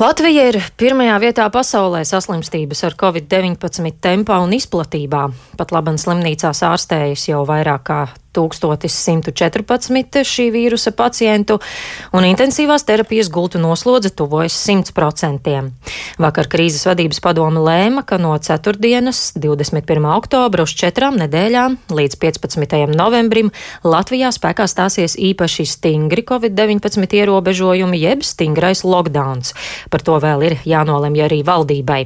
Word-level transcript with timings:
Latvija 0.00 0.46
ir 0.48 0.56
pirmajā 0.80 1.18
vietā 1.20 1.44
pasaulē 1.52 1.98
saslimstības 2.08 2.80
ar 2.88 2.94
covid-19 3.02 3.98
tempā 4.00 4.38
un 4.40 4.54
izplatībā. 4.56 5.26
Pat 5.60 5.74
laban 5.76 6.00
slimnīcās 6.00 6.62
ārstējas 6.64 7.26
jau 7.28 7.42
vairāk 7.44 7.84
kā 7.84 7.98
1114 8.36 10.22
šī 10.26 10.46
vīrusa 10.54 10.92
pacientu, 10.96 11.58
un 12.14 12.26
intensīvās 12.28 12.84
terapijas 12.86 13.30
gultu 13.32 13.58
noslodze 13.58 14.12
tuvojas 14.14 14.54
100%. 14.68 15.56
Vakar 16.22 16.48
krīzes 16.50 16.86
vadības 16.86 17.20
padome 17.24 17.62
lēma, 17.64 18.04
ka 18.06 18.18
no 18.22 18.36
ceturtdienas, 18.38 19.32
21. 19.34 20.06
oktobra 20.14 20.64
uz 20.66 20.74
četrām 20.76 21.18
nedēļām 21.20 21.76
līdz 21.90 22.18
15. 22.22 22.94
novembrim 22.94 23.50
Latvijā 23.82 24.30
spēkā 24.34 24.68
stāsies 24.70 25.16
īpaši 25.18 25.66
stingri 25.66 26.22
covid-19 26.26 27.18
ierobežojumi 27.20 28.00
jeb 28.00 28.24
stingrais 28.26 28.84
lockdowns. 28.86 29.54
Par 29.90 30.06
to 30.06 30.20
vēl 30.22 30.46
ir 30.50 30.58
jānolemj 30.68 31.26
arī 31.26 31.42
valdībai. 31.46 32.00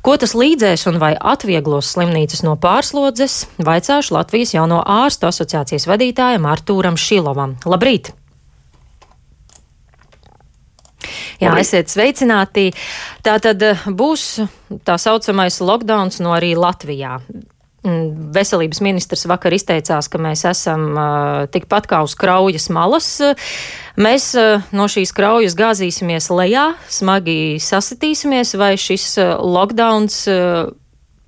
Ko 0.00 0.16
tas 0.16 0.32
līdzēs 0.38 0.86
un 0.90 1.00
vai 1.02 1.12
atvieglos 1.20 1.92
slimnīcas 1.92 2.44
no 2.46 2.56
pārslodzes, 2.60 3.44
vaicāšu 3.60 4.16
Latvijas 4.16 4.54
jauno 4.56 4.80
ārstu 4.80 5.28
asociāciju 5.28 5.65
asociācijas 5.66 5.88
vadītājam 5.90 6.46
Artūram 6.46 6.96
Šilovam. 6.96 7.56
Labrīt! 7.66 8.12
Jā, 11.38 11.52
esiet 11.60 11.90
sveicināti. 11.90 12.72
Tā 13.22 13.38
tad 13.42 13.60
eh, 13.62 13.76
būs 13.86 14.40
tā 14.84 14.96
saucamais 14.96 15.60
lockdowns 15.60 16.20
no 16.20 16.32
arī 16.32 16.54
Latvijā. 16.56 17.18
Mm, 17.84 18.32
veselības 18.34 18.80
ministrs 18.80 19.26
vakar 19.28 19.52
izteicās, 19.52 20.08
ka 20.08 20.18
mēs 20.18 20.42
esam 20.48 20.88
uh, 20.96 21.44
tikpat 21.52 21.86
kā 21.86 22.00
uz 22.02 22.16
kraujas 22.18 22.70
malas. 22.72 23.20
Mēs 24.00 24.32
uh, 24.34 24.64
no 24.72 24.88
šīs 24.88 25.12
kraujas 25.14 25.54
gāzīsimies 25.54 26.30
lejā, 26.32 26.72
smagi 26.88 27.60
sasitīsimies, 27.62 28.56
vai 28.58 28.74
šis 28.80 29.20
lockdowns 29.38 30.24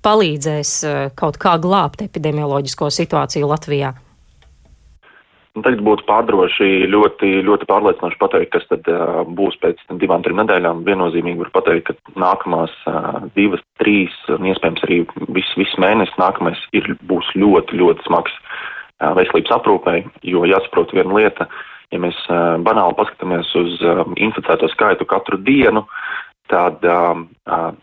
palīdzēs 0.03 0.75
kaut 1.15 1.39
kā 1.39 1.55
glābt 1.61 2.03
epidemioloģisko 2.03 2.91
situāciju 2.97 3.53
Latvijā? 3.53 3.95
Un 5.59 5.63
tagad 5.65 5.81
būtu 5.83 6.05
pārdroši 6.07 6.87
ļoti, 6.87 7.41
ļoti 7.43 7.65
pārliecinoši 7.67 8.15
pateikt, 8.21 8.53
kas 8.53 8.67
tad 8.69 8.85
uh, 8.87 9.25
būs 9.27 9.57
pēc 9.59 9.81
divām, 9.99 10.23
trim 10.23 10.39
nedēļām. 10.39 10.85
Viennozīmīgi 10.87 11.41
var 11.41 11.49
pateikt, 11.57 11.89
ka 11.89 12.13
nākamās 12.23 12.71
uh, 12.87 13.25
divas, 13.35 13.59
trīs, 13.81 14.15
un 14.31 14.47
iespējams 14.47 14.85
arī 14.87 15.01
viss 15.35 15.57
vis 15.59 15.75
mēnesis 15.83 16.15
nākamais 16.21 16.63
ir, 16.79 16.87
būs 17.11 17.27
ļoti, 17.35 17.75
ļoti 17.81 18.07
smags 18.07 18.31
uh, 18.39 19.11
veselības 19.19 19.57
aprūpei, 19.57 20.05
jo 20.31 20.47
jāsaprot 20.47 20.95
viena 20.95 21.19
lieta, 21.19 21.49
ja 21.91 21.99
mēs 21.99 22.23
uh, 22.31 22.55
banāli 22.63 22.95
paskatāmies 22.95 23.51
uz 23.59 23.75
uh, 23.83 24.05
inficēto 24.15 24.71
skaitu 24.71 25.09
katru 25.11 25.41
dienu, 25.43 25.83
tad 26.47 26.87
uh, 26.87 27.19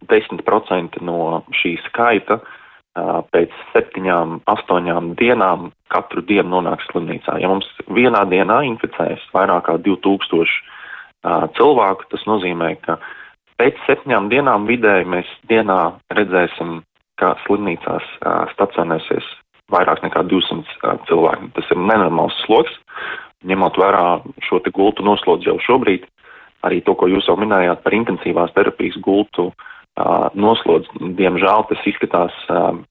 10% 0.09 1.03
no 1.05 1.43
šī 1.61 1.77
skaita 1.91 2.41
uh, 2.41 2.63
pēc 3.33 3.53
septiņām, 3.75 4.41
astoņām 4.49 5.13
dienām 5.21 5.71
katru 5.93 6.23
dienu 6.25 6.57
nonāks 6.57 6.89
slimnīcā. 6.91 7.39
Ja 7.43 7.51
mums 7.53 7.69
vienā 7.93 8.25
dienā 8.31 8.63
inficēs 8.71 9.23
vairāk 9.35 9.69
kā 9.69 9.77
2000 9.85 11.51
cilvēku, 11.59 12.09
tas 12.13 12.25
nozīmē, 12.29 12.75
ka 12.87 12.99
pēc 13.61 13.79
septiņām 13.87 14.31
dienām 14.33 14.69
vidēji 14.71 15.09
mēs 15.13 15.31
dienā 15.51 15.97
redzēsim, 16.17 16.81
ka 17.21 17.35
slimnīcās 17.45 18.09
stacionēsies 18.55 19.29
vairāk 19.73 20.03
nekā 20.05 20.25
200 20.31 20.99
cilvēki. 21.09 21.53
Tas 21.57 21.71
ir 21.73 21.81
nenormāls 21.81 22.37
sloks, 22.45 22.73
ņemot 23.45 23.79
vērā 23.81 24.05
šo 24.49 24.61
te 24.65 24.73
gultu 24.73 25.05
noslodzi 25.05 25.51
jau 25.51 25.59
šobrīd, 25.65 26.07
arī 26.65 26.81
to, 26.85 26.95
ko 26.97 27.09
jūs 27.11 27.29
jau 27.29 27.37
minējāt 27.41 27.83
par 27.85 27.97
intensīvās 27.97 28.53
terapijas 28.57 28.97
gultu 29.05 29.51
uh, 29.51 29.73
noslodz. 30.37 30.89
Diemžēl 31.17 31.65
tas 31.71 31.87
izskatās 31.89 32.35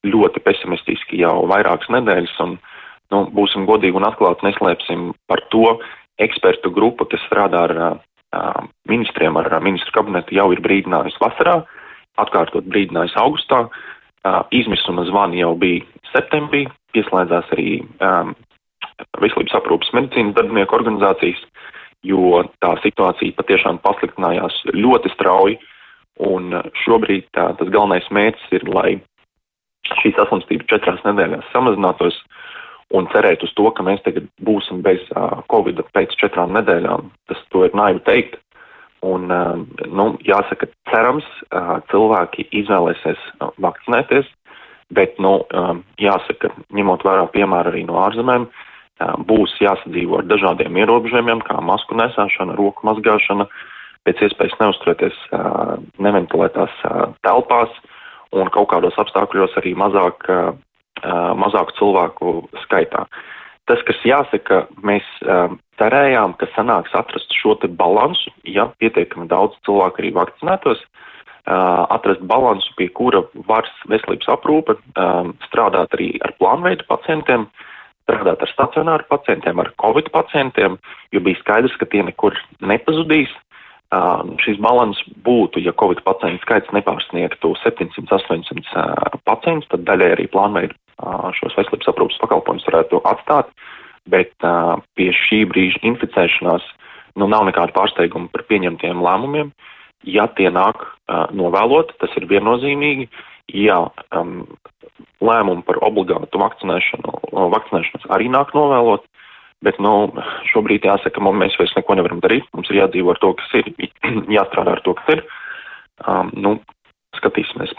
ļoti 0.06 0.42
pesimistiski 0.46 1.22
jau 1.22 1.46
vairākas 1.50 1.92
nedēļas, 1.94 2.34
un 2.46 2.58
nu, 3.14 3.20
būsim 3.36 3.68
godīgi 3.70 3.98
un 4.00 4.08
atklāti 4.08 4.48
neslēpsim 4.48 5.12
par 5.30 5.44
to. 5.54 5.78
Ekspertu 6.22 6.72
grupa, 6.72 7.06
kas 7.12 7.22
strādā 7.28 7.66
ar 7.68 7.76
ministriem, 8.90 9.38
ar 9.38 9.52
ministru 9.62 9.94
kabinetu, 10.00 10.36
jau 10.36 10.50
ir 10.56 10.64
brīdinājusi 10.64 11.22
vasarā, 11.22 11.60
atkārtot 12.22 12.66
brīdinājusi 12.72 13.20
augustā. 13.22 13.66
Izmisuma 14.56 15.06
zvani 15.06 15.44
jau 15.44 15.54
bija 15.60 15.86
septembrī, 16.10 16.66
pieslēdzās 16.96 17.52
arī 17.54 17.84
veselības 19.22 19.56
aprūpas 19.60 19.94
medicīnas 19.94 20.36
darbinieku 20.38 20.76
organizācijas, 20.78 21.42
jo 22.06 22.42
tā 22.64 22.74
situācija 22.82 23.38
patiešām 23.38 23.80
pasliktinājās 23.86 24.58
ļoti 24.74 25.12
strauji. 25.14 25.60
Un 26.24 26.54
uh, 26.56 26.64
šobrīd 26.86 27.28
tā, 27.36 27.50
tas 27.60 27.72
galvenais 27.74 28.08
mērķis 28.14 28.54
ir, 28.56 28.68
lai 28.72 28.90
šī 30.00 30.14
saslimstība 30.16 30.68
četrās 30.72 31.04
nedēļās 31.06 31.52
samazinātos 31.54 32.18
un 32.96 33.10
cerēt 33.12 33.44
uz 33.44 33.52
to, 33.58 33.68
ka 33.76 33.84
mēs 33.84 34.02
tagad 34.06 34.28
būsim 34.46 34.82
bez 34.86 35.04
uh, 35.12 35.42
Covid 35.52 35.82
pēc 35.96 36.16
četrām 36.22 36.54
nedēļām. 36.56 37.10
Tas 37.30 37.42
to 37.52 37.66
ir 37.68 37.76
naivi 37.78 38.04
teikt. 38.08 38.40
Un, 39.06 39.28
uh, 39.30 39.60
nu, 39.92 40.08
jāsaka, 40.26 40.70
cerams, 40.90 41.28
uh, 41.52 41.78
cilvēki 41.92 42.48
izvēlēsies 42.62 43.20
uh, 43.36 43.52
vakcinēties, 43.62 44.30
bet, 44.96 45.20
nu, 45.22 45.38
uh, 45.44 45.76
jāsaka, 46.02 46.54
ņemot 46.74 47.04
vērā 47.06 47.28
piemēru 47.36 47.74
arī 47.74 47.84
no 47.86 48.00
ārzemēm, 48.06 48.48
uh, 48.48 49.14
būs 49.28 49.54
jāsadzīvo 49.62 50.24
ar 50.24 50.30
dažādiem 50.32 50.80
ierobežojumiem, 50.82 51.44
kā 51.46 51.60
masku 51.62 51.98
nesāšana, 52.00 52.58
roku 52.58 52.88
mazgāšana, 52.88 53.46
uh, 53.46 53.75
pēc 54.06 54.26
iespējas 54.28 54.58
neuzturēties 54.62 55.18
neventilētās 56.02 56.74
telpās 57.26 57.74
un 58.36 58.52
kaut 58.54 58.70
kādos 58.74 58.98
apstākļos 59.02 59.56
arī 59.62 59.74
mazāk, 59.80 60.28
mazāku 61.42 61.78
cilvēku 61.80 62.36
skaitā. 62.66 63.06
Tas, 63.66 63.82
kas 63.88 63.98
jāsaka, 64.06 64.66
mēs 64.86 65.06
cerējām, 65.82 66.36
ka 66.38 66.50
sanāks 66.54 66.94
atrast 66.98 67.34
šo 67.34 67.56
te 67.62 67.68
balansu, 67.68 68.30
ja 68.46 68.68
pietiekami 68.82 69.26
daudz 69.32 69.58
cilvēku 69.66 70.04
arī 70.04 70.12
vakcinētos, 70.20 70.84
atrast 71.46 72.22
balansu, 72.30 72.74
pie 72.78 72.90
kura 72.94 73.24
var 73.50 73.66
veselības 73.90 74.30
aprūpe 74.34 74.78
strādāt 75.48 75.98
arī 75.98 76.12
ar 76.26 76.34
plānveidu 76.42 76.86
pacientiem, 76.90 77.48
strādāt 78.06 78.46
ar 78.46 78.52
stacionāru 78.54 79.06
pacientiem, 79.10 79.60
ar 79.62 79.72
covid 79.82 80.12
pacientiem, 80.14 80.78
jo 81.14 81.22
bija 81.26 81.42
skaidrs, 81.42 81.76
ka 81.82 81.90
tie 81.90 82.04
nekur 82.06 82.38
nepazudīs, 82.62 83.34
šis 84.42 84.58
balans 84.64 84.98
būtu, 85.26 85.62
ja 85.64 85.74
Covid 85.78 86.02
pacientu 86.06 86.42
skaits 86.44 86.72
nepārsniegtu 86.74 87.54
700-800 87.62 89.22
pacientus, 89.28 89.70
tad 89.72 89.86
daļai 89.88 90.12
arī 90.16 90.26
plānveidi 90.32 90.76
šos 91.38 91.56
veselības 91.58 91.92
aprūpas 91.92 92.20
pakalpojumus 92.24 92.68
varētu 92.70 93.02
atstāt, 93.06 93.52
bet 94.10 94.34
pie 94.98 95.12
šī 95.14 95.46
brīža 95.52 95.82
inficēšanās 95.86 96.66
nu, 97.16 97.28
nav 97.28 97.46
nekāda 97.48 97.76
pārsteiguma 97.76 98.32
par 98.34 98.46
pieņemtiem 98.50 99.02
lēmumiem. 99.04 99.54
Ja 100.06 100.28
tie 100.38 100.52
nāk 100.54 100.84
novēlot, 101.34 101.96
tas 102.02 102.14
ir 102.20 102.28
viennozīmīgi. 102.30 103.08
Ja 103.54 103.86
um, 104.18 104.44
lēmumi 105.22 105.64
par 105.68 105.78
obligātu 105.86 106.42
vakcinēšanu, 106.42 107.14
vakcinēšanas 107.54 108.08
arī 108.14 108.30
nāk 108.34 108.54
novēlot, 108.58 109.06
Bet, 109.64 109.80
nu, 109.82 110.12
šobrīd 110.52 110.86
jāsaka, 110.86 111.24
mums 111.24 111.40
mēs 111.42 111.56
vairs 111.60 111.74
neko 111.78 111.96
nevaram 111.98 112.20
darīt. 112.24 112.48
Mums 112.54 112.70
ir 112.72 112.82
jādzīvo 112.84 113.16
ar 113.16 113.22
to, 113.24 113.34
kas 113.40 113.58
ir, 113.62 113.72
jāstrādā 114.38 114.76
ar 114.76 114.84
to, 114.86 114.94
kas 115.00 115.16
ir. 115.16 115.26
Um, 116.06 116.32
nu, 116.36 116.58
skatīsimies. 117.16 117.72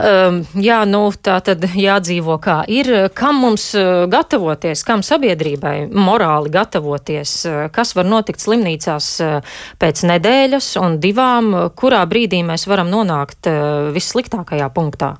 Um, 0.00 0.38
jā, 0.56 0.78
nu 0.88 1.02
tā 1.12 1.36
tad 1.44 1.64
jādzīvo 1.76 2.38
kā 2.42 2.62
ir. 2.70 2.88
Kam 3.18 3.42
mums 3.44 3.66
uh, 3.76 4.06
gatavoties, 4.10 4.84
kam 4.86 5.02
sabiedrībai 5.04 5.90
morāli 5.92 6.52
gatavoties, 6.54 7.34
uh, 7.50 7.58
kas 7.74 7.92
var 7.98 8.08
notikt 8.08 8.40
slimnīcās 8.40 9.10
uh, 9.24 9.58
pēc 9.82 10.04
nedēļas 10.08 10.72
un 10.80 10.96
divām, 11.02 11.52
kurā 11.76 12.04
brīdī 12.08 12.40
mēs 12.46 12.64
varam 12.70 12.88
nonākt 12.92 13.50
vissliktākajā 13.92 14.70
punktā? 14.72 15.16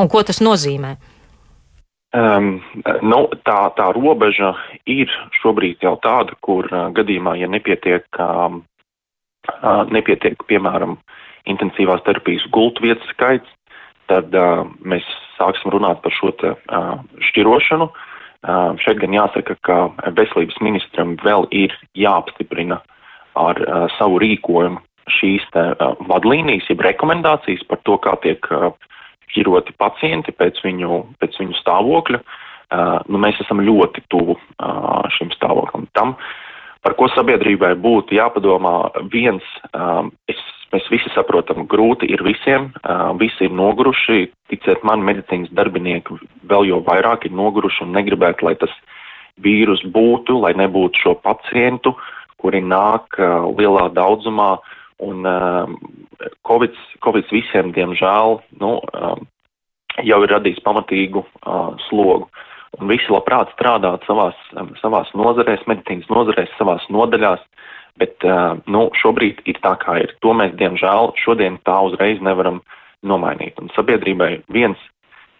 Un 0.00 0.08
ko 0.08 0.22
tas 0.24 0.40
nozīmē? 0.40 0.96
Um, 2.10 2.56
nu, 3.06 3.20
tā, 3.46 3.58
tā 3.78 3.84
robeža 3.94 4.56
ir 4.90 5.10
šobrīd 5.38 5.84
jau 5.86 5.94
tāda, 6.02 6.34
kur 6.42 6.66
uh, 6.72 6.88
gadījumā, 6.96 7.36
ja 7.38 7.46
nepietiek, 7.46 8.02
um, 8.18 8.64
uh, 9.46 9.84
nepietiek, 9.94 10.42
piemēram, 10.50 10.96
intensīvās 11.46 12.02
terapijas 12.02 12.48
gultu 12.50 12.82
vietas 12.88 13.06
skaits, 13.14 13.46
tad 14.10 14.34
uh, 14.34 14.66
mēs 14.82 15.06
sāksim 15.36 15.70
runāt 15.70 16.02
par 16.02 16.16
šo 16.18 16.34
te, 16.42 16.56
uh, 16.74 16.98
šķirošanu. 17.30 17.86
Uh, 18.40 18.74
šeit 18.82 18.98
gan 18.98 19.14
jāsaka, 19.14 19.54
ka 19.62 19.78
veselības 20.16 20.58
ministram 20.64 21.14
vēl 21.22 21.46
ir 21.54 21.76
jāapstiprina 21.94 22.80
ar 23.38 23.60
uh, 23.62 23.86
savu 24.00 24.18
rīkojumu 24.18 24.82
šīs 25.20 25.46
te, 25.54 25.62
uh, 25.76 25.94
vadlīnijas, 26.10 26.66
jeb 26.72 26.82
rekomendācijas 26.82 27.62
par 27.70 27.78
to, 27.86 28.00
kā 28.02 28.18
tiek 28.24 28.50
uh, 28.50 28.72
šķiroti 29.30 29.76
pacienti 29.80 30.34
pēc 30.36 30.60
viņu, 30.66 31.00
pēc 31.22 31.40
viņu 31.40 31.58
stāvokļa. 31.62 32.20
Uh, 32.20 33.00
nu, 33.10 33.18
mēs 33.18 33.40
esam 33.42 33.64
ļoti 33.66 34.04
tuvu 34.12 34.36
uh, 34.36 35.02
šim 35.16 35.32
stāvoklim. 35.34 35.88
Tam, 35.98 36.14
par 36.86 36.94
ko 36.98 37.08
sabiedrībai 37.10 37.72
būtu 37.82 38.14
jāpadomā, 38.14 38.92
viens, 39.10 39.46
um, 39.74 40.12
es 40.30 40.38
Mēs 40.70 40.86
visi 40.86 41.10
saprotam, 41.10 41.64
grūti 41.66 42.06
ir 42.14 42.22
visiem, 42.22 42.68
visi 43.18 43.48
ir 43.48 43.54
noguruši, 43.58 44.28
ticiet 44.52 44.84
man, 44.86 45.02
medicīnas 45.02 45.50
darbinieki 45.58 46.14
vēl 46.46 46.68
jau 46.68 46.78
vairāk 46.86 47.26
ir 47.26 47.34
noguruši 47.34 47.82
un 47.82 47.96
negribētu, 47.96 48.46
lai 48.46 48.54
tas 48.60 48.70
vīrus 49.42 49.82
būtu, 49.90 50.38
lai 50.44 50.52
nebūtu 50.54 51.02
šo 51.02 51.16
pacientu, 51.24 51.96
kuri 52.38 52.62
nāk 52.62 53.18
lielā 53.58 53.88
daudzumā, 53.96 54.60
un 55.00 55.24
Covid, 56.46 56.76
Covid 57.04 57.32
visiem, 57.32 57.72
diemžēl, 57.76 58.38
nu, 58.60 58.72
jau 60.04 60.18
ir 60.24 60.32
radījis 60.34 60.62
pamatīgu 60.66 61.24
slogu. 61.88 62.28
Un 62.78 62.86
visi 62.92 63.10
labprāt 63.10 63.50
strādāt 63.56 64.04
savās, 64.06 64.36
savās 64.78 65.08
nozarēs, 65.18 65.64
medicīnas 65.66 66.10
nozarēs, 66.12 66.52
savās 66.58 66.84
nodaļās, 66.92 67.42
Bet 68.00 68.24
uh, 68.24 68.56
nu, 68.70 68.86
šobrīd 68.96 69.42
ir 69.50 69.58
tā, 69.64 69.74
kā 69.80 69.98
ir. 70.00 70.14
To 70.24 70.32
mēs, 70.36 70.54
diemžēl, 70.60 71.12
šodien 71.20 71.58
tā 71.68 71.76
uzreiz 71.84 72.22
nevaram 72.24 72.62
nomainīt. 73.04 73.58
Un 73.60 73.68
sabiedrībai 73.74 74.30
viens 74.52 74.80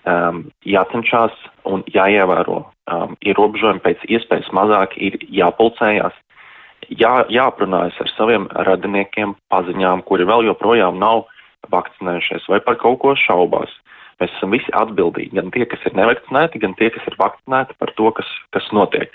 um, 0.04 0.42
jācenšas 0.68 1.36
un 1.68 1.84
jāievēro 1.94 2.58
um, 2.60 3.14
ierobežojumi 3.24 3.84
pēc 3.84 4.04
iespējas 4.12 4.50
mazāk, 4.56 4.96
ir 5.00 5.16
jāpulcējās, 5.30 6.16
jā, 6.88 7.12
jāprunājas 7.32 7.98
ar 8.00 8.10
saviem 8.16 8.48
radiniekiem, 8.66 9.36
paziņām, 9.52 10.04
kuri 10.08 10.26
vēl 10.28 10.48
joprojām 10.50 10.98
nav 11.00 11.26
vakcinējušies 11.70 12.48
vai 12.50 12.60
par 12.64 12.80
kaut 12.80 13.00
ko 13.02 13.14
šaubās. 13.18 13.72
Mēs 14.20 14.32
esam 14.36 14.52
visi 14.52 14.72
atbildīgi, 14.76 15.32
gan 15.38 15.48
tie, 15.54 15.64
kas 15.68 15.80
ir 15.88 15.94
nevakcinēti, 15.96 16.60
gan 16.60 16.74
tie, 16.76 16.90
kas 16.92 17.06
ir 17.08 17.16
vakcinēti 17.20 17.76
par 17.80 17.92
to, 17.96 18.10
kas, 18.16 18.28
kas 18.52 18.66
notiek. 18.76 19.14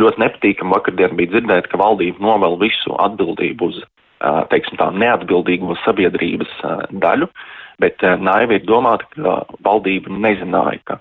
Ļoti 0.00 0.20
nepatīkam 0.20 0.72
vakardien 0.72 1.16
bija 1.16 1.32
dzirdēt, 1.32 1.70
ka 1.72 1.80
valdība 1.80 2.20
novēl 2.20 2.58
visu 2.60 2.92
atbildību 3.00 3.70
uz, 3.72 3.80
teiksim 4.52 4.76
tā, 4.80 4.90
neatbildīgo 4.92 5.76
sabiedrības 5.86 6.52
daļu, 7.00 7.28
bet 7.80 8.04
naivi 8.20 8.60
ir 8.60 8.68
domāt, 8.68 9.04
ka 9.16 9.40
valdība 9.64 10.12
nezināja, 10.12 10.80
ka 10.84 11.00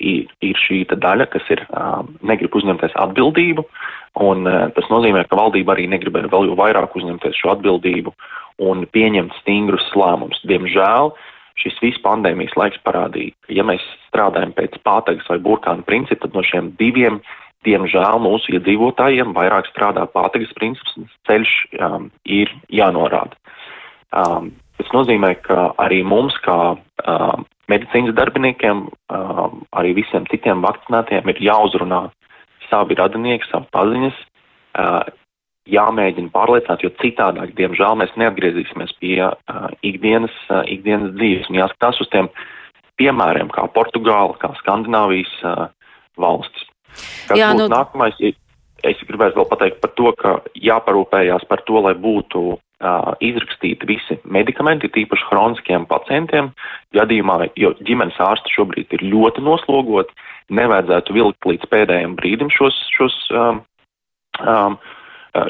ir, 0.00 0.56
šī 0.62 0.82
daļa, 0.92 1.28
kas 1.32 1.46
ir 1.52 1.62
negrib 2.26 2.56
uzņemties 2.56 2.96
atbildību, 3.02 3.66
un 4.26 4.48
tas 4.76 4.90
nozīmē, 4.92 5.26
ka 5.28 5.38
valdība 5.38 5.74
arī 5.74 5.86
negribēja 5.92 6.32
vēl 6.32 6.50
jau 6.50 6.58
vairāk 6.58 6.96
uzņemties 6.96 7.38
šo 7.40 7.54
atbildību 7.56 8.14
un 8.64 8.86
pieņemt 8.92 9.34
stingrus 9.42 9.88
lēmumus. 9.96 10.40
Diemžēl 10.48 11.12
šis 11.60 11.80
viss 11.82 12.02
pandēmijas 12.04 12.56
laiks 12.56 12.80
parādīja, 12.84 13.34
ka 13.46 13.56
ja 13.56 13.64
mēs 13.64 13.84
strādājam 14.08 14.52
pēc 14.56 14.78
pātagas 14.84 15.28
vai 15.30 15.40
burkāna 15.44 15.84
principa, 15.88 16.26
tad 16.26 16.36
no 16.36 16.44
šiem 16.44 16.72
diviem, 16.80 17.20
diemžēl, 17.66 18.20
mūsu 18.22 18.56
iedzīvotājiem 18.56 19.34
vairāk 19.36 19.68
strādā 19.72 20.06
pātagas 20.12 20.52
princips 20.58 20.96
un 21.00 21.08
ceļš 21.28 21.54
um, 21.80 22.08
ir 22.24 22.52
jānorāda. 22.72 23.36
Um, 24.16 24.52
tas 24.78 24.92
nozīmē, 24.94 25.34
ka 25.44 25.72
arī 25.82 26.02
mums, 26.06 26.36
kā 26.44 26.76
um, 26.76 27.46
medicīnas 27.70 28.14
darbiniekiem, 28.16 28.86
arī 29.76 29.94
visiem 29.98 30.26
citiem 30.30 30.62
vakcinētiem 30.64 31.28
ir 31.32 31.42
jāuzrunā 31.48 32.06
savi 32.70 32.96
radinieki, 32.98 33.48
savi 33.50 33.70
paziņas, 33.74 34.20
jāmēģina 35.66 36.30
pārliecināt, 36.34 36.84
jo 36.84 36.92
citādāk, 37.02 37.54
diemžēl, 37.58 37.98
mēs 37.98 38.12
neatgriezīsimies 38.20 38.92
pie 39.02 39.18
ikdienas, 39.86 40.34
ikdienas 40.70 41.14
dzīves 41.18 41.50
un 41.50 41.58
jāskatās 41.58 42.00
uz 42.04 42.10
tiem 42.12 42.30
piemēriem, 43.00 43.50
kā 43.54 43.66
Portugāla, 43.74 44.36
kā 44.40 44.52
Skandināvijas 44.60 45.34
valstis. 46.18 46.68
Kas 47.26 47.38
Jā, 47.38 47.50
nu... 47.58 47.66
nākamais? 47.72 48.18
Es 48.86 49.00
gribētu 49.08 49.40
vēl 49.40 49.48
pateikt 49.50 49.80
par 49.82 49.90
to, 49.98 50.12
ka 50.20 50.36
jāparūpējās 50.62 51.46
par 51.50 51.64
to, 51.66 51.80
lai 51.82 51.96
būtu 51.98 52.58
izrakstīti 53.24 53.88
visi 53.88 54.18
medikamenti, 54.24 54.90
tīpaši 54.92 55.28
hroniskiem 55.30 55.86
pacientiem, 55.88 56.50
gadījumā, 56.92 57.38
jo 57.56 57.72
ģimenes 57.80 58.18
ārsti 58.20 58.52
šobrīd 58.52 58.92
ir 58.92 59.04
ļoti 59.06 59.44
noslogoti, 59.44 60.12
nevajadzētu 60.52 61.16
vilkt 61.16 61.48
līdz 61.48 61.70
pēdējiem 61.72 62.16
brīdim 62.20 62.52
šos, 62.52 62.76
šos 62.92 63.16
um, 63.32 63.62
um, 64.44 64.76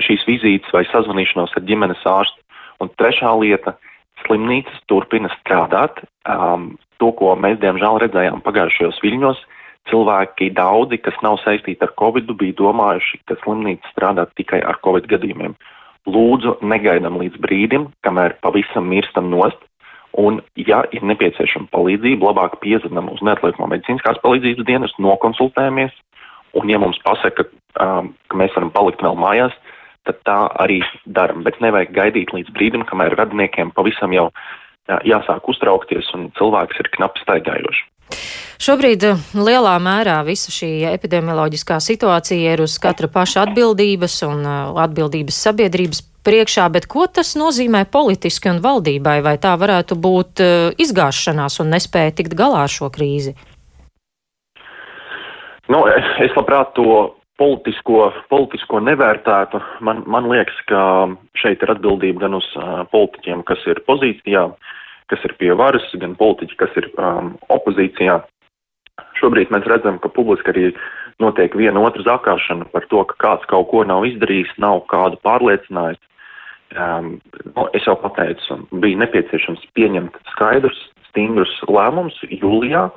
šīs 0.06 0.22
vizītes 0.28 0.72
vai 0.74 0.84
sazvanīšanos 0.92 1.54
ar 1.56 1.66
ģimenes 1.66 2.06
ārstu. 2.06 2.40
Un 2.80 2.90
trešā 3.00 3.32
lieta- 3.40 3.74
slimnīcas 4.24 4.78
turpina 4.86 5.28
strādāt. 5.40 6.04
Um, 6.24 6.78
to, 6.98 7.12
ko 7.12 7.34
mēs 7.36 7.58
diemžēl 7.60 8.00
redzējām 8.06 8.40
pagājušajos 8.42 9.02
viļņos, 9.02 9.38
cilvēki 9.90 10.50
daudzi, 10.54 10.98
kas 10.98 11.14
nav 11.22 11.38
saistīti 11.42 11.82
ar 11.82 11.92
covid, 12.00 12.30
bija 12.38 12.56
domājuši, 12.58 13.20
ka 13.26 13.36
slimnīca 13.42 13.90
strādā 13.92 14.26
tikai 14.38 14.62
ar 14.62 14.78
covid 14.82 15.06
gadījumiem. 15.10 15.54
Lūdzu, 16.06 16.58
negaidam 16.62 17.18
līdz 17.18 17.40
brīdim, 17.42 17.88
kamēr 18.06 18.36
pavisam 18.44 18.86
mirstam 18.90 19.30
nost, 19.32 19.58
un, 20.16 20.40
ja 20.56 20.84
ir 20.94 21.02
nepieciešama 21.02 21.68
palīdzība, 21.74 22.30
labāk 22.30 22.60
piezvanam 22.62 23.10
uz 23.12 23.22
neatliekamo 23.26 23.68
medicīniskās 23.72 24.20
palīdzības 24.22 24.68
dienas, 24.68 24.94
nokonsultējamies, 25.02 25.94
un, 26.56 26.70
ja 26.70 26.78
mums 26.82 27.00
pasaka, 27.04 27.48
um, 27.82 28.12
ka 28.30 28.38
mēs 28.38 28.54
varam 28.56 28.70
palikt 28.74 29.02
vēl 29.02 29.18
mājās, 29.18 29.56
tad 30.06 30.22
tā 30.28 30.38
arī 30.62 30.78
daram. 31.06 31.42
Bet 31.42 31.58
nevajag 31.64 31.90
gaidīt 31.96 32.32
līdz 32.36 32.54
brīdim, 32.54 32.86
kamēr 32.86 33.18
radiniekiem 33.18 33.74
pavisam 33.74 34.14
jau 34.14 34.28
jā, 34.30 34.54
jāsāk 34.86 35.48
uztraukties 35.50 36.08
un 36.16 36.30
cilvēks 36.38 36.82
ir 36.82 36.90
knapi 36.96 37.22
staigājošs. 37.24 37.84
Šobrīd 38.62 39.04
uh, 39.04 39.22
lielā 39.34 39.74
mērā 39.82 40.20
visa 40.24 40.52
šī 40.54 40.86
epidemioloģiskā 40.92 41.80
situācija 41.82 42.54
ir 42.54 42.62
uz 42.64 42.78
katra 42.82 43.10
paša 43.12 43.48
atbildības 43.48 44.20
un 44.28 44.46
uh, 44.46 44.78
atbildības 44.86 45.40
sabiedrības 45.48 46.04
priekšā, 46.26 46.68
bet 46.74 46.88
ko 46.90 47.06
tas 47.10 47.34
nozīmē 47.38 47.84
politiski 47.90 48.50
un 48.50 48.62
valdībai? 48.64 49.18
Vai 49.26 49.36
tā 49.42 49.52
varētu 49.58 49.98
būt 49.98 50.42
uh, 50.44 50.70
izgāšanās 50.80 51.60
un 51.62 51.74
nespēja 51.74 52.16
tikt 52.22 52.38
galā 52.38 52.64
ar 52.64 52.72
šo 52.72 52.90
krīzi? 52.94 53.36
Nu, 55.66 55.82
es 56.22 56.34
labprāt 56.38 56.72
to 56.78 57.16
politisko, 57.40 58.10
politisko 58.30 58.80
nevērtētu. 58.84 59.60
Man, 59.84 60.02
man 60.08 60.28
liekas, 60.30 60.56
ka 60.70 60.80
šeit 61.38 61.62
ir 61.64 61.74
atbildība 61.76 62.26
gan 62.26 62.38
uz 62.38 62.48
uh, 62.56 62.82
politiķiem, 62.92 63.44
kas 63.48 63.62
ir 63.68 63.82
pozīcijā, 63.88 64.46
kas 65.12 65.26
ir 65.28 65.36
pie 65.40 65.52
varas, 65.58 65.86
gan 66.00 66.16
politiķi, 66.18 66.58
kas 66.60 66.72
ir 66.80 66.88
um, 66.96 67.34
opozīcijā. 67.52 68.18
Šobrīd 69.20 69.52
mēs 69.52 69.68
redzam, 69.68 70.00
ka 70.00 70.12
publiski 70.12 70.52
arī 70.52 70.66
notiek 71.20 71.54
viena 71.56 71.80
otra 71.84 72.04
zakāšana 72.06 72.68
par 72.72 72.88
to, 72.90 73.04
ka 73.10 73.20
kāds 73.20 73.48
kaut 73.52 73.70
ko 73.72 73.84
nav 73.88 74.08
izdarījis, 74.08 74.56
nav 74.60 74.84
kādu 74.92 75.20
pārliecinājis. 75.24 76.00
Um, 76.76 77.16
nu, 77.52 77.68
es 77.76 77.84
jau 77.86 77.94
pateicu, 78.00 78.58
bija 78.82 79.04
nepieciešams 79.04 79.62
pieņemt 79.78 80.16
skaidrus, 80.32 80.78
stingrus 81.10 81.52
lēmumus 81.70 82.16
jūlijā, 82.26 82.88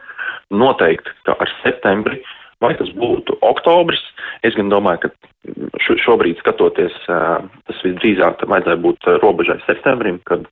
noteikt, 0.49 1.11
ka 1.27 1.35
ar 1.37 1.51
septembri 1.61 2.17
uh, 2.17 2.35
Vai 2.59 2.73
tas 2.75 2.89
būtu 2.91 3.37
oktobris? 3.45 4.01
Es 4.43 4.55
gan 4.57 4.71
domāju, 4.71 5.07
ka 5.07 5.95
šobrīd 6.03 6.41
skatoties, 6.41 6.95
tas 7.07 7.83
visdrīzāk 7.85 8.43
vajadzēja 8.43 8.81
būt 8.83 9.07
robežai 9.23 9.59
septembrim, 9.63 10.19
kad 10.27 10.43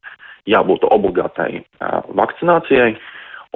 jābūt 0.48 0.88
obligātai 0.88 1.66
vakcinācijai. 2.16 2.96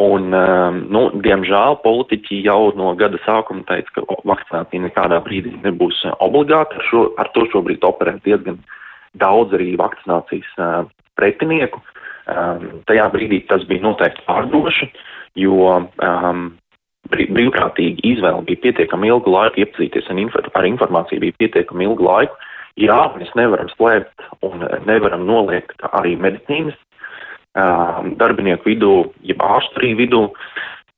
Un, 0.02 0.32
nu, 0.32 1.02
diemžēl 1.24 1.78
politiķi 1.84 2.42
jau 2.46 2.72
no 2.80 2.94
gada 3.00 3.20
sākuma 3.26 3.64
teica, 3.68 3.92
ka 4.00 4.20
vakcinācija 4.28 4.84
nekādā 4.88 5.20
brīdī 5.24 5.52
nebūs 5.64 6.00
obligāta. 6.24 6.80
Ar, 6.80 6.88
šo, 6.90 7.04
ar 7.22 7.32
to 7.36 7.46
šobrīd 7.52 7.84
operē 7.88 8.16
diezgan 8.26 8.60
daudz 9.20 9.56
arī 9.56 9.76
vakcinācijas 9.80 10.88
pretinieku. 11.20 11.84
Tajā 12.88 13.08
brīdī 13.12 13.42
tas 13.50 13.64
bija 13.68 13.84
noteikti 13.84 14.24
pārdoši, 14.28 14.88
jo 15.40 15.68
um, 15.76 16.48
brīvprātīgi 17.10 18.04
izvēle 18.14 18.44
bija 18.48 18.62
pietiekami 18.68 19.10
ilgu 19.10 19.34
laiku 19.34 19.64
iepazīties 19.64 20.10
ar 20.12 20.68
informāciju, 20.70 21.24
bija 21.24 21.38
pietiekami 21.42 21.88
ilgu 21.90 22.06
laiku. 22.06 22.38
Jā, 22.80 23.00
mēs 23.18 23.32
nevaram 23.36 23.68
slēpt 23.74 24.28
un 24.48 24.64
nevaram 24.88 25.26
noliegt 25.28 25.82
arī 25.92 26.16
medicīnas 26.16 26.78
darbinieku 28.22 28.70
vidū, 28.70 28.94
jeb 29.28 29.42
ārstu 29.44 29.82
arī 29.82 29.96
vidū. 30.06 30.28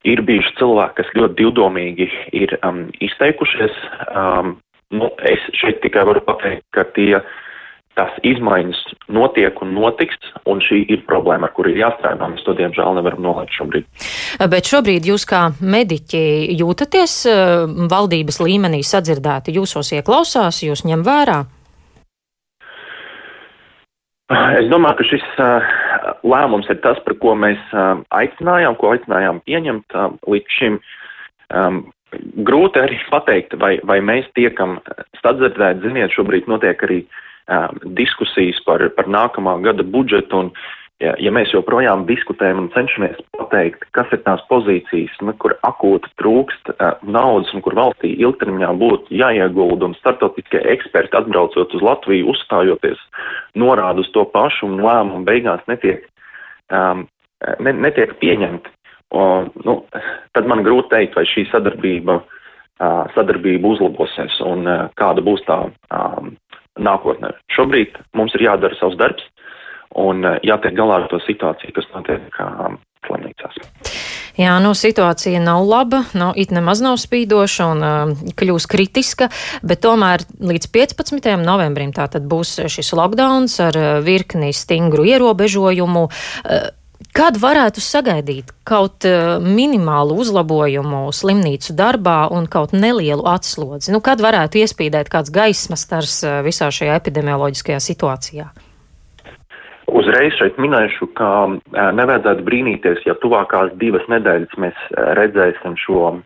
Ir 0.04 0.20
bijuši 0.20 0.52
cilvēki, 0.58 0.94
kas 0.98 1.14
ļoti 1.16 1.34
divdomīgi 1.38 2.06
ir 2.36 2.52
um, 2.60 2.82
izteikušies. 3.02 3.72
Um, 4.12 4.58
nu, 4.92 5.08
es 5.24 5.40
šeit 5.56 5.80
tikai 5.80 6.04
varu 6.04 6.20
pateikt, 6.28 6.66
ka 6.76 6.84
tie 6.92 7.16
uh, 7.16 7.43
tās 7.98 8.14
izmaiņas 8.26 8.80
notiek 9.14 9.58
un 9.62 9.74
notiks, 9.76 10.18
un 10.50 10.60
šī 10.64 10.82
ir 10.90 11.02
problēma, 11.08 11.48
ar 11.48 11.54
kuru 11.56 11.72
ir 11.72 11.80
jāstrādā. 11.84 12.28
Mēs 12.30 12.44
to 12.46 12.54
diemžēl 12.58 12.98
nevaram 12.98 13.22
nolaikt 13.24 13.54
šobrīd. 13.58 13.88
Bet 14.50 14.70
šobrīd 14.70 15.08
jūs 15.10 15.26
kā 15.30 15.46
mediķi 15.60 16.22
jūtaties 16.58 17.16
eh, 17.30 17.42
valdības 17.90 18.40
līmenī 18.42 18.82
sadzirdēti, 18.86 19.54
jūsos 19.58 19.94
ieklausās, 19.98 20.62
jūs 20.66 20.86
ņem 20.88 21.04
vērā? 21.06 21.42
Es 24.58 24.70
domāju, 24.70 24.96
ka 24.98 25.04
šis 25.04 25.24
uh, 25.36 25.72
lēmums 26.24 26.70
ir 26.72 26.78
tas, 26.82 26.96
par 27.04 27.14
ko 27.20 27.34
mēs 27.36 27.60
uh, 27.76 28.00
aicinājām, 28.16 28.78
ko 28.80 28.94
aicinājām 28.94 29.42
pieņemt 29.44 29.96
līdz 30.32 30.54
šim. 30.56 30.78
Um, 31.52 31.82
grūti 32.48 32.80
arī 32.80 32.96
pateikt, 33.12 33.52
vai, 33.60 33.74
vai 33.84 33.98
mēs 34.00 34.30
tiekam 34.38 34.78
sadzirdēti. 35.20 35.84
Ziniet, 35.84 36.16
šobrīd 36.16 36.48
notiek 36.48 36.80
arī 36.88 37.02
uh, 37.02 37.20
um, 37.48 37.82
diskusijas 37.98 38.60
par, 38.66 38.84
par 38.96 39.10
nākamā 39.10 39.58
gada 39.64 39.84
budžetu 39.84 40.44
un 40.44 40.50
ja, 41.02 41.14
ja 41.20 41.32
mēs 41.34 41.52
joprojām 41.54 42.04
diskutējam 42.08 42.64
un 42.64 42.70
cenšamies 42.74 43.18
pateikt, 43.36 43.84
kas 43.96 44.10
ir 44.14 44.22
tās 44.26 44.42
pozīcijas, 44.50 45.14
nu, 45.24 45.34
kur 45.40 45.56
akūti 45.66 46.12
trūkst 46.20 46.74
uh, 46.74 46.94
naudas 47.02 47.52
un 47.56 47.64
kur 47.64 47.76
valstī 47.78 48.14
ilgtermiņā 48.24 48.70
būtu 48.80 49.18
jāiegulda 49.22 49.90
un 49.90 49.98
startautiskie 49.98 50.62
eksperti 50.74 51.18
atbraucot 51.18 51.74
uz 51.74 51.84
Latviju, 51.84 52.30
uzstājoties, 52.34 53.00
norāda 53.58 54.04
uz 54.04 54.12
to 54.14 54.24
pašu 54.34 54.70
un 54.70 54.80
lēmumu 54.84 55.26
beigās 55.28 55.64
netiek, 55.70 56.06
um, 56.72 57.06
ne, 57.60 57.76
netiek 57.88 58.16
pieņemti. 58.22 58.72
Un, 59.14 59.50
nu, 59.62 59.76
tad 60.34 60.48
man 60.50 60.64
grūti 60.66 60.90
teikt, 60.90 61.14
vai 61.14 61.26
šī 61.30 61.44
sadarbība, 61.52 62.16
uh, 62.18 63.04
sadarbība 63.14 63.74
uzlabosies 63.76 64.40
un 64.42 64.66
uh, 64.66 64.88
kāda 64.98 65.22
būs 65.22 65.44
tā 65.46 65.60
um, 65.68 66.32
nākotnē. 66.80 67.34
Šobrīd 67.54 67.98
mums 68.18 68.34
ir 68.38 68.48
jādara 68.48 68.76
savs 68.80 68.98
darbs 69.00 69.24
un 70.00 70.24
eh, 70.26 70.40
jātiek 70.46 70.74
galā 70.76 71.02
ar 71.02 71.08
to 71.12 71.20
situāciju, 71.22 71.74
kas 71.76 71.86
notiek 71.94 72.42
um, 72.42 72.78
slimnīcās. 73.06 73.60
Jā, 74.34 74.56
nu, 74.58 74.72
situācija 74.74 75.38
nav 75.38 75.62
laba, 75.62 76.00
nav, 76.18 76.32
it 76.40 76.50
nemaz 76.50 76.80
nav 76.82 76.96
spīdoša 76.98 77.66
un 77.70 77.84
uh, 77.86 78.30
kļūs 78.34 78.66
kritiska, 78.70 79.28
bet 79.62 79.84
tomēr 79.84 80.24
līdz 80.42 80.70
15. 80.74 81.28
novembrim 81.44 81.94
tātad 81.94 82.26
būs 82.26 82.56
šis 82.66 82.90
lockdowns 82.98 83.60
ar 83.62 83.78
uh, 83.78 83.90
virkni 84.02 84.50
stingru 84.50 85.06
ierobežojumu. 85.06 86.08
Uh, 86.10 86.72
Kad 87.14 87.36
varētu 87.38 87.78
sagaidīt 87.78 88.48
kaut 88.66 89.06
uh, 89.06 89.36
minimālu 89.38 90.16
uzlabojumu 90.18 91.12
slimnīcu 91.14 91.76
darbā 91.78 92.24
un 92.34 92.48
kaut 92.50 92.74
nelielu 92.74 93.22
atslodzi? 93.30 93.92
Nu, 93.94 94.00
kad 94.02 94.18
varētu 94.18 94.58
iespīdēt 94.58 95.12
kāds 95.12 95.30
gaismas 95.30 95.84
stars 95.86 96.16
uh, 96.26 96.40
visā 96.42 96.72
šajā 96.74 96.96
epidemioloģiskajā 96.98 97.78
situācijā? 97.86 98.48
Uzreiz 99.94 100.34
šeit 100.40 100.58
minēšu, 100.58 101.06
ka 101.14 101.28
nevajadzētu 101.94 102.42
brīnīties, 102.48 103.04
ja 103.06 103.14
tuvākās 103.22 103.76
divas 103.78 104.02
nedēļas 104.10 104.56
mēs 104.58 104.80
redzēsim 105.20 105.76
šo 105.78 106.16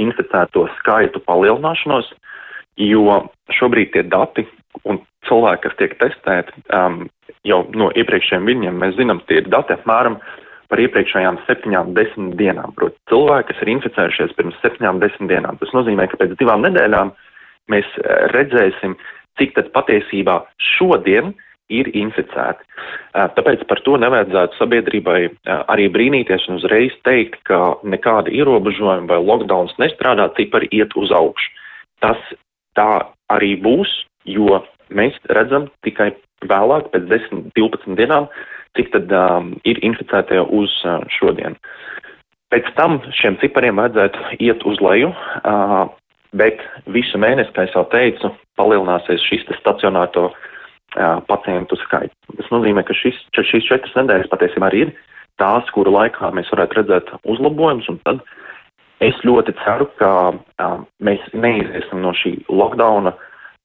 inficēto 0.00 0.64
skaitu 0.78 1.20
palielināšanos, 1.26 2.08
jo 2.80 3.24
šobrīd 3.54 3.92
tie 3.94 4.04
dati 4.08 4.46
un 4.88 5.00
cilvēki, 5.28 5.62
kas 5.66 5.76
tiek 5.78 5.98
testēti 6.00 6.64
um, 6.74 7.04
jau 7.46 7.62
no 7.76 7.90
iepriekšējiem 7.94 8.48
viņiem, 8.48 8.80
mēs 8.80 8.96
zinām, 8.98 9.22
tie 9.28 9.42
ir 9.42 9.50
dati 9.52 9.76
apmēram 9.76 10.18
par 10.72 10.80
iepriekšējām 10.80 11.38
septiņām, 11.46 11.92
desmit 11.96 12.36
dienām. 12.40 12.72
Proti, 12.76 12.96
cilvēki, 13.12 13.50
kas 13.52 13.62
ir 13.62 13.72
inficējušies 13.76 14.36
pirms 14.38 14.60
septiņām, 14.62 15.00
desmit 15.02 15.30
dienām. 15.30 15.58
Tas 15.60 15.74
nozīmē, 15.76 16.08
ka 16.10 16.18
pēc 16.20 16.36
divām 16.40 16.64
nedēļām 16.64 17.12
mēs 17.72 17.90
redzēsim, 18.34 18.96
cik 19.38 19.54
tad 19.58 19.70
patiesībā 19.76 20.40
šodien 20.74 21.34
ir 21.72 21.88
inficēti. 21.96 22.64
Tāpēc 23.14 23.64
par 23.68 23.80
to 23.86 23.96
nevajadzētu 24.00 24.58
sabiedrībai 24.58 25.20
arī 25.72 25.86
brīnīties 25.92 26.48
un 26.50 26.58
uzreiz 26.60 26.96
teikt, 27.08 27.40
ka 27.48 27.76
nekāda 27.88 28.32
ierobežojuma 28.32 29.08
vai 29.08 29.20
lockdowns 29.22 29.76
nestrādā, 29.80 30.28
cipari 30.36 30.68
iet 30.76 30.92
uz 31.00 31.12
augšu. 31.14 31.52
Tas 32.04 32.20
tā 32.78 32.90
arī 33.32 33.54
būs, 33.62 33.90
jo 34.28 34.60
mēs 34.94 35.16
redzam 35.32 35.68
tikai 35.86 36.12
vēlāk, 36.48 36.90
pēc 36.92 37.08
10, 37.10 37.48
12 37.56 37.98
dienām, 37.98 38.28
cik 38.76 38.90
tad 38.94 39.12
um, 39.14 39.52
ir 39.68 39.80
inficētie 39.86 40.42
uz 40.42 40.72
uh, 40.84 41.02
šodien. 41.14 41.56
Pēc 42.52 42.68
tam 42.78 43.00
šiem 43.14 43.38
cipariem 43.42 43.78
vajadzētu 43.80 44.40
iet 44.44 44.64
uz 44.68 44.80
leju, 44.82 45.10
uh, 45.10 45.86
bet 46.34 46.62
visu 46.90 47.18
mēnesi, 47.18 47.54
kā 47.54 47.66
jau 47.70 47.86
teicu, 47.92 48.30
palielināsies 48.58 49.22
šis 49.24 49.46
stacionēto 49.60 50.28
uh, 50.30 51.18
pacientu 51.30 51.78
skaits. 51.82 52.14
Tas 52.34 52.50
nozīmē, 52.54 52.84
ka 52.86 52.96
šis, 52.98 53.18
šīs 53.34 53.68
četras 53.70 53.96
nedēļas 53.98 54.30
patiesībā 54.32 54.70
arī 54.70 54.86
ir 54.88 54.94
tās, 55.42 55.66
kuru 55.74 55.94
laikā 55.94 56.30
mēs 56.34 56.50
varētu 56.54 56.80
redzēt 56.80 57.14
uzlabojumus, 57.22 57.88
un 57.90 58.00
tad 58.06 58.22
es 59.02 59.16
ļoti 59.26 59.54
ceru, 59.64 59.88
ka 59.98 60.10
um, 60.34 60.84
mēs 61.02 61.22
neiziesim 61.34 62.02
no 62.04 62.14
šī 62.16 62.36
lockdowna 62.48 63.14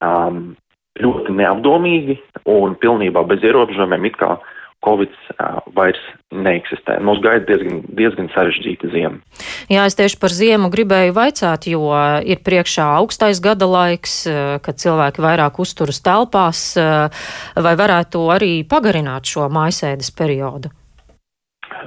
um, 0.02 0.54
ļoti 1.00 1.36
neapdomīgi 1.38 2.18
un 2.50 2.78
pilnībā 2.80 3.24
bez 3.30 3.44
ierobežojumiem, 3.46 4.10
it 4.10 4.18
kā 4.20 4.38
Covid 4.86 5.12
uh, 5.12 5.60
vairs 5.76 6.00
neeksistē. 6.32 6.98
Mums 7.04 7.20
gaida 7.24 7.44
diezgan, 7.50 7.82
diezgan 8.00 8.30
sarežģīta 8.32 8.90
ziema. 8.94 9.20
Jā, 9.68 9.84
es 9.90 9.98
tieši 10.00 10.20
par 10.22 10.32
ziemu 10.32 10.72
gribēju 10.72 11.16
vaicāt, 11.18 11.68
jo 11.68 11.92
ir 12.24 12.40
priekšā 12.46 12.88
augstais 13.02 13.44
gada 13.44 13.68
laiks, 13.68 14.22
kad 14.64 14.80
cilvēki 14.80 15.26
vairāk 15.26 15.60
uzturas 15.60 16.00
telpās, 16.06 16.64
vai 16.80 17.76
varētu 17.84 18.24
arī 18.32 18.54
pagarināt 18.64 19.28
šo 19.28 19.50
mājasēdes 19.52 20.16
periodu? 20.16 20.72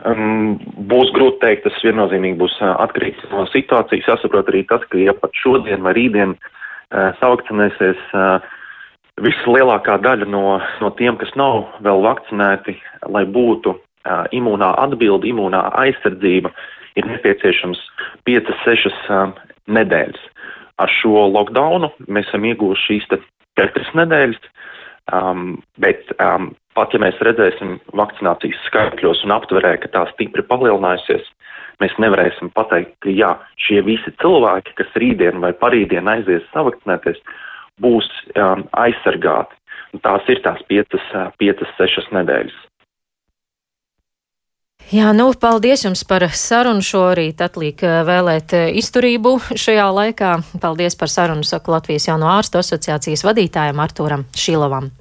Um, 0.08 0.56
būs 0.88 1.12
grūti 1.14 1.40
teikt, 1.42 1.66
tas 1.66 1.84
viennozīmīgi 1.84 2.38
būs 2.40 2.56
atkarīgs 2.62 3.28
no 3.32 3.44
situācijas. 3.52 4.08
Jāsaprot 4.08 4.48
arī 4.50 4.64
tas, 4.70 4.84
ka 4.90 4.98
ja 5.00 5.14
pat 5.16 5.34
šodien 5.36 5.84
vai 5.84 5.94
rītdien 5.98 6.34
uh, 6.36 7.12
savakcinēsies 7.20 8.00
uh, 8.16 8.44
vislielākā 9.22 9.98
daļa 10.02 10.28
no, 10.32 10.58
no 10.80 10.90
tiem, 10.98 11.18
kas 11.20 11.32
nav 11.36 11.66
vēl 11.84 12.02
vakcinēti, 12.06 12.76
lai 13.12 13.24
būtu 13.28 13.74
uh, 13.76 14.24
imūnā 14.32 14.72
atbildi, 14.86 15.32
imūnā 15.34 15.62
aizsardzība, 15.84 16.52
ir 16.96 17.08
nepieciešams 17.12 17.82
5-6 18.28 18.88
uh, 18.88 19.36
nedēļas. 19.68 20.24
Ar 20.80 20.90
šo 21.00 21.28
lockdownu 21.30 21.92
mēs 22.08 22.30
esam 22.30 22.48
ieguvuši 22.48 22.88
šīs 22.88 23.10
4 23.60 23.92
nedēļas, 24.00 24.40
um, 25.12 25.60
bet 25.82 26.08
um, 26.16 26.54
pat 26.76 26.94
ja 26.94 27.00
mēs 27.02 27.20
redzēsim 27.24 27.78
vakcinācijas 27.98 28.60
skaitļos 28.68 29.22
un 29.26 29.36
aptverē, 29.36 29.76
ka 29.82 29.90
tā 29.92 30.04
stipri 30.12 30.44
palielinājusies, 30.48 31.28
mēs 31.82 31.94
nevarēsim 32.02 32.52
pateikt, 32.56 32.94
ka 33.04 33.12
jā, 33.12 33.32
šie 33.66 33.82
visi 33.86 34.12
cilvēki, 34.22 34.76
kas 34.80 34.98
rītdien 35.02 35.40
vai 35.44 35.52
parītdien 35.56 36.08
aizies 36.08 36.44
savakcinēties, 36.54 37.20
būs 37.82 38.08
um, 38.36 38.66
aizsargāti. 38.84 39.56
Un 39.92 40.00
tās 40.04 40.28
ir 40.32 40.40
tās 40.44 40.60
piecas, 40.68 41.08
uh, 41.12 41.32
piecas, 41.40 41.72
sešas 41.76 42.08
nedēļas. 42.16 42.60
Jā, 44.92 45.12
nu, 45.16 45.28
paldies 45.38 45.84
jums 45.86 46.02
par 46.08 46.24
sarunu 46.36 46.84
šorīt. 46.84 47.40
Atliek 47.44 47.84
uh, 47.84 48.00
vēlēt 48.08 48.56
uh, 48.56 48.66
izturību 48.80 49.36
šajā 49.56 49.88
laikā. 50.00 50.32
Paldies 50.64 50.98
par 51.00 51.12
sarunu, 51.12 51.46
saku 51.48 51.76
Latvijas 51.76 52.08
jauno 52.10 52.28
ārstu 52.32 52.60
asociācijas 52.60 53.24
vadītājam 53.28 53.80
Artūram 53.84 54.26
Šilovam. 54.36 54.92